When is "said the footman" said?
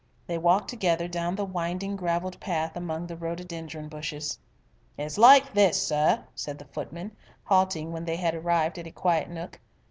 6.33-7.11